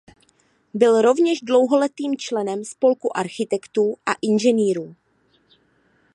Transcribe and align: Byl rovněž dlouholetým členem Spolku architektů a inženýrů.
Byl 0.73 1.01
rovněž 1.01 1.41
dlouholetým 1.41 2.17
členem 2.17 2.65
Spolku 2.65 3.17
architektů 3.17 3.95
a 4.05 4.11
inženýrů. 4.21 4.95